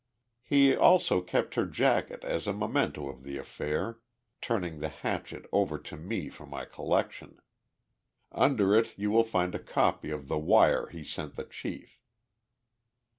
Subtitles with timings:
[0.41, 3.99] "He also kept her jacket as a memento of the affair,
[4.41, 7.37] turning the hatchet over to me for my collection.
[8.31, 12.01] Under it you will find a copy of the wire he sent the chief."